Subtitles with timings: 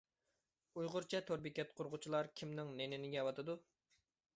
[0.79, 3.63] ئۇيغۇرچە تور بېكەت قۇرغۇچىلار كىمنىڭ نېنىنى يەۋاتىدۇ؟